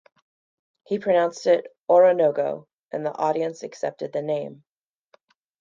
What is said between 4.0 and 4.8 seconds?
the name.